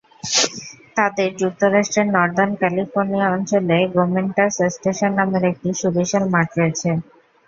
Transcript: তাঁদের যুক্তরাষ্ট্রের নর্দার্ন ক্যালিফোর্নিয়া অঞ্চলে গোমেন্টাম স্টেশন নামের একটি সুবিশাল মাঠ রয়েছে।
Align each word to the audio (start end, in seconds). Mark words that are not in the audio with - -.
তাঁদের 0.97 1.29
যুক্তরাষ্ট্রের 1.41 2.07
নর্দার্ন 2.15 2.53
ক্যালিফোর্নিয়া 2.61 3.27
অঞ্চলে 3.29 3.77
গোমেন্টাম 3.95 4.47
স্টেশন 4.69 5.11
নামের 5.19 5.43
একটি 5.51 5.69
সুবিশাল 5.81 6.23
মাঠ 6.33 6.47
রয়েছে। 6.57 6.89